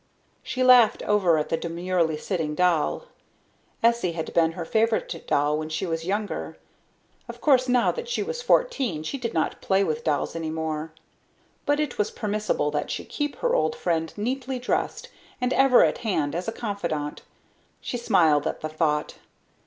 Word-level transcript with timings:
She 0.41 0.63
laughed 0.63 1.03
over 1.03 1.37
at 1.37 1.49
the 1.49 1.57
demurely 1.57 2.17
sitting 2.17 2.55
doll. 2.55 3.05
Essie 3.83 4.13
had 4.13 4.33
been 4.33 4.53
her 4.53 4.65
favorite 4.65 5.25
doll 5.27 5.59
when 5.59 5.69
she 5.69 5.85
was 5.85 6.05
younger. 6.07 6.57
Of 7.29 7.39
course 7.39 7.69
now 7.69 7.91
that 7.91 8.09
she 8.09 8.23
was 8.23 8.41
fourteen 8.41 9.03
she 9.03 9.19
did 9.19 9.35
not 9.35 9.61
play 9.61 9.83
with 9.83 10.03
dolls 10.03 10.35
any 10.35 10.49
more. 10.49 10.91
But 11.67 11.79
it 11.79 11.99
was 11.99 12.09
permissible 12.09 12.71
that 12.71 12.89
she 12.89 13.05
keep 13.05 13.35
her 13.35 13.53
old 13.53 13.75
friend 13.75 14.11
neatly 14.17 14.57
dressed 14.57 15.07
and 15.39 15.53
ever 15.53 15.83
at 15.83 15.99
hand 15.99 16.33
as 16.33 16.47
a 16.47 16.51
confidant. 16.51 17.21
She 17.79 17.97
smiled 17.97 18.47
at 18.47 18.61
the 18.61 18.69
thought. 18.69 19.17